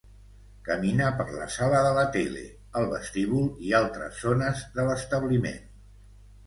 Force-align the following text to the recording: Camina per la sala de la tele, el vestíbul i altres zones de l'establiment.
Camina 0.69 1.09
per 1.19 1.27
la 1.33 1.45
sala 1.57 1.81
de 1.87 1.91
la 1.99 2.07
tele, 2.17 2.43
el 2.81 2.89
vestíbul 2.95 3.47
i 3.69 3.77
altres 3.85 4.27
zones 4.27 4.67
de 4.81 4.89
l'establiment. 4.91 5.63